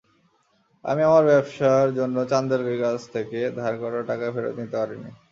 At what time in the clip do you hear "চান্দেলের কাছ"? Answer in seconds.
2.31-2.99